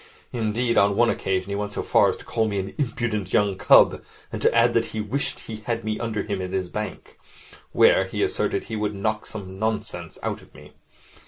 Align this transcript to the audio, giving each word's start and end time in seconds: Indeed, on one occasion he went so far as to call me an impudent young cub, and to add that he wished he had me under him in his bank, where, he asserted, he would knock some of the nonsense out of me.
Indeed, 0.33 0.79
on 0.79 0.95
one 0.95 1.11
occasion 1.11 1.49
he 1.49 1.55
went 1.55 1.73
so 1.73 1.83
far 1.83 2.09
as 2.09 2.17
to 2.17 2.25
call 2.25 2.47
me 2.47 2.57
an 2.57 2.73
impudent 2.79 3.31
young 3.33 3.55
cub, 3.55 4.03
and 4.31 4.41
to 4.41 4.51
add 4.51 4.73
that 4.73 4.85
he 4.97 4.99
wished 4.99 5.41
he 5.41 5.57
had 5.65 5.83
me 5.83 5.99
under 5.99 6.23
him 6.23 6.41
in 6.41 6.53
his 6.53 6.69
bank, 6.69 7.19
where, 7.71 8.05
he 8.05 8.23
asserted, 8.23 8.63
he 8.63 8.75
would 8.75 8.95
knock 8.95 9.27
some 9.27 9.41
of 9.41 9.47
the 9.49 9.53
nonsense 9.53 10.17
out 10.23 10.41
of 10.41 10.55
me. 10.55 10.73